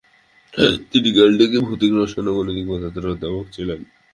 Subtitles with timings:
[0.91, 3.79] তিনি ক্যালটেকে ভৌত রসায়ন ও গাণিতিক পদার্থবিজ্ঞানের অধ্যাপক ছিলেন।